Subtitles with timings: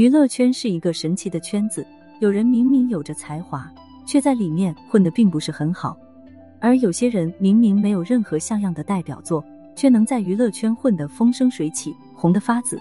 [0.00, 1.86] 娱乐圈是一个神奇的圈子，
[2.20, 3.70] 有人明明有着才华，
[4.06, 5.94] 却在里面混得并不是很好；
[6.58, 9.44] 而有些人明明没有任何像样的代表作，
[9.76, 12.80] 却能在娱乐圈混得风生水起，红得发紫。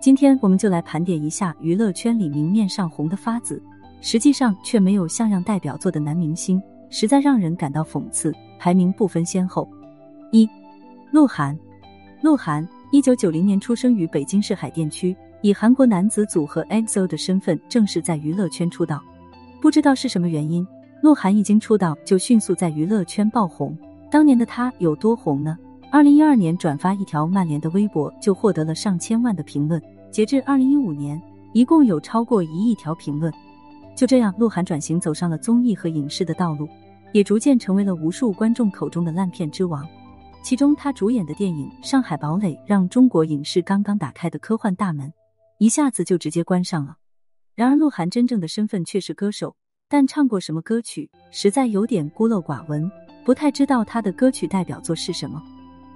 [0.00, 3.62] 今天我们就来盘点一下娱乐圈里明面上红得发紫，
[4.00, 8.32] 实际上却没有像样代表作的男明星，实在让人感到讽刺。
[8.58, 9.68] 排名不分先后：
[10.32, 10.48] 一、
[11.10, 11.54] 鹿晗。
[12.22, 15.14] 鹿晗，一九九零年出生于北京市海淀区。
[15.46, 19.00] 以韩国男子组合 EXO 的身份正式在娱乐圈出道，
[19.62, 20.66] 不知道是什么原因，
[21.02, 23.78] 鹿晗一经出道就迅速在娱乐圈爆红。
[24.10, 25.56] 当年的他有多红呢？
[25.92, 33.32] 二零一二年转发一条曼联的微博就获得了上千万的评论，截至二零一五年，一共有超过一亿条评论。
[33.94, 36.68] 就这样，鹿晗转型走上了综艺和影视的道路，
[37.12, 39.86] 也逐渐成为了无数观众口中的烂片之王。
[40.42, 45.12] 其中，他主演的电影《上海堡垒》让中国影视刚刚打开的科幻大门。
[45.58, 46.98] 一下子就直接关上了。
[47.54, 49.56] 然而，鹿晗真正的身份却是歌手，
[49.88, 52.90] 但唱过什么歌曲，实在有点孤陋寡闻，
[53.24, 55.42] 不太知道他的歌曲代表作是什么。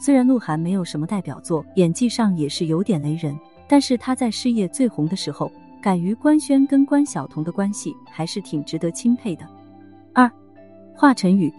[0.00, 3.38] 虽然鹿晗没有什么代表作，演技上也是有点雷人，
[3.68, 9.48] 但是他在事业最红的时候，敢于官宣跟关晓彤的关系，还是挺值得钦佩的。
[10.12, 10.28] 二，
[10.96, 11.52] 华晨宇，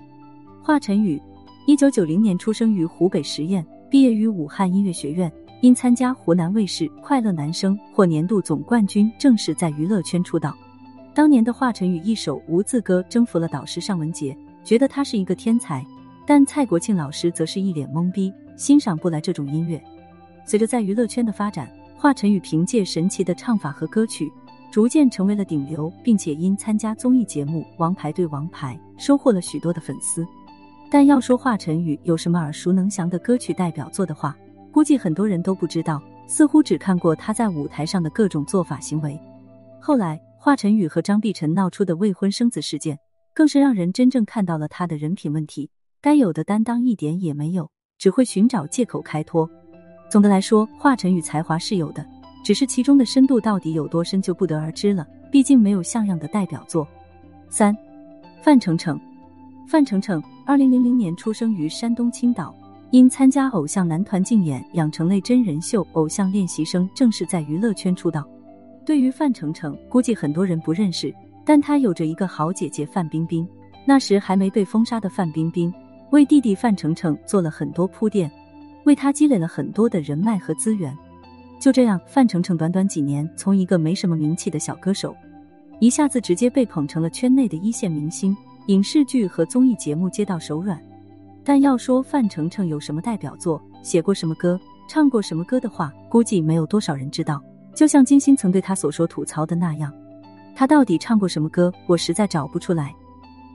[0.62, 1.22] 华晨宇，
[1.66, 5.32] 一九九零年出生于湖北十堰，毕业于武汉音乐学院。
[5.62, 10.56] 因参加湖南卫视《快乐男声》获年度总冠军，正式在娱乐圈出道。
[11.14, 15.84] 当年的华晨宇一首《无字歌》征服了导师尚雯婕，觉得他是一个天才。
[16.28, 19.82] 但蔡国庆老师则是一脸懵逼，欣赏不来这种音乐。
[20.46, 24.32] 随着在娱乐圈的发展，华晨宇凭借神奇的唱法和歌曲，
[24.70, 30.28] 逐渐成为了顶流，并且因参加综艺节目《王牌对王牌》，收获了许多的粉丝。
[30.92, 34.36] 但要说华晨宇有什么耳熟能详的歌曲代表作的话，
[34.76, 39.18] 估计很多人都不知道，似乎只看过他在舞台上的各种做法行为。
[39.80, 43.00] 后来，华晨宇和张碧晨闹出的未婚生子事件，
[43.34, 45.70] 更是让人真正看到了他的人品问题，
[46.02, 49.50] 该有的担当一点也没有，只会寻找借口开脱。
[50.10, 52.06] 总的来说，华晨宇才华是有的，
[52.44, 55.08] 只是其中的深度到底有多深就不得而知了。
[55.32, 56.86] 毕竟没有像样的代表作。
[57.50, 57.74] 三，
[58.42, 59.00] 范丞丞，
[59.70, 62.54] 范丞丞，二零零零年出生于山东青岛。
[62.96, 68.26] 因参加偶像男团竞演，养成类真人秀《偶像练习生》，正式在娱乐圈出道。
[68.86, 71.14] 对于范丞丞，估计很多人不认识，
[71.46, 73.46] 但他有着一个好姐姐范冰冰。
[73.86, 75.74] 那时还没被封杀的范冰冰，
[76.12, 78.32] 为弟弟范丞丞做了很多铺垫，
[78.86, 80.98] 为他积累了很多的人脉和资源。
[81.60, 85.14] 就这样，范丞丞短短几年，从一个没什么名气的小歌手，
[85.82, 88.34] 一下子直接被捧成了圈内的一线明星，
[88.68, 90.82] 影视剧和综艺节目接到手软。
[91.46, 97.40] 但要说范丞丞有什么代表作、写过什么歌、唱过什么歌的话，估计没有多少人知道。
[97.76, 99.94] 就像金星曾对他所说吐槽的那样，
[100.56, 102.92] 他到底唱过什么歌，我实在找不出来。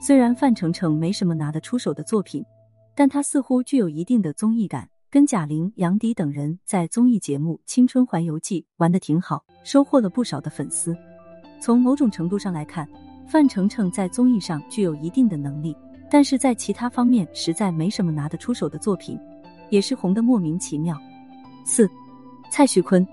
[0.00, 2.44] 虽然范丞丞没什么拿得出手的作品，
[2.94, 10.96] 但他似乎具有一定的综艺感，跟贾玲、杨迪等人在综艺节目《青春环游记》玩的挺好，收获了不少的粉丝。
[11.60, 12.88] 从某种程度上来看，
[13.26, 15.76] 范丞丞在综艺上具有一定的能力。
[16.10, 19.18] 但是在其他方面实在没什么拿得出手的作品，
[19.70, 21.00] 也是红的莫名其妙。
[21.64, 21.88] 四，
[22.50, 23.06] 蔡徐坤，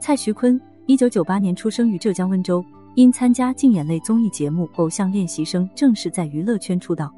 [0.00, 2.64] 蔡徐坤，一九九八年出生于浙江温州，
[2.94, 7.12] 因参加竞演类综艺节目《偶像练习生》，正式在娱乐圈出道。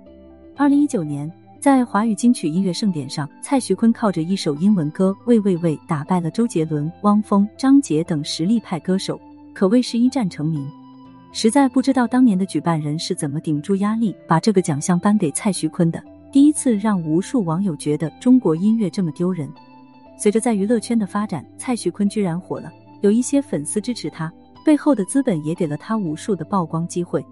[0.57, 1.31] 二零一九年，
[1.61, 9.21] 在华语金曲音乐盛典上，蔡徐坤靠着一首英文歌《喂喂喂》打败了周杰伦、汪峰、张杰等实力派歌手，
[9.55, 10.69] 可谓是一战成名。
[11.35, 16.03] 实在不知道当年的举办人是怎么顶住压力，把这个奖项颁给蔡徐坤的。
[16.31, 19.51] 第一次让无数网友觉得中国音乐这么丢人。
[20.19, 22.71] 随着在娱乐圈的发展，蔡徐坤居然火了，
[23.01, 24.31] 有一些粉丝支持他，
[24.63, 27.25] 背后的资本也给了他无数的曝光机会。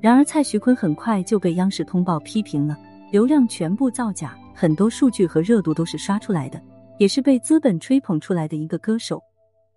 [0.00, 2.76] 然而，蔡徐坤很快就被央视通报批评了，
[3.12, 6.60] 流量全部造假，很多数据和热度都是刷出来的，
[6.98, 9.22] 也是被资本吹捧出来的一个歌手。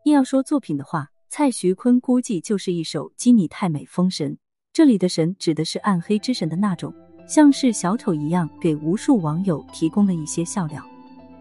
[0.06, 4.36] 硬要说作品的话，蔡徐坤估计就是一首《基你太美》封神，
[4.74, 6.92] 这里的神指的是暗黑之神的那种，
[7.28, 10.84] 像是小丑一样，给无数网友提供了一些笑料。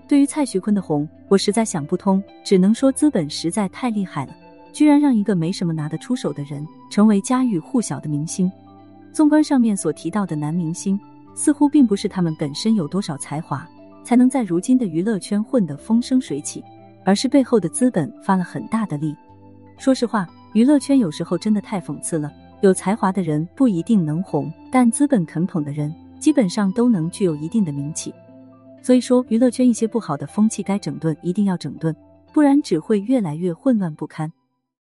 [0.07, 4.37] 对于蔡徐坤的红，我实在想不通，只能说资本实在太厉害了，
[4.75, 8.53] 居然让一个没什么拿得出手的人成为家喻户晓的明星。
[9.11, 11.01] 纵观上面所提到的男明星，
[11.35, 13.67] 似乎并不是他们本身有多少才华，
[14.05, 16.63] 才能在如今的娱乐圈混得风生水起，
[17.07, 19.17] 而是背后的资本发了很大的力。
[19.79, 22.31] 说实话，娱乐圈有时候真的太讽刺了。
[22.61, 28.13] 有才华的人不一定能红，但资本肯捧的人，基本上都能具有一定的名气。
[28.83, 31.95] 所以说，娱乐圈一些不好的风气该整顿，一定要整顿，
[32.33, 34.33] 不然只会越来越混乱不堪。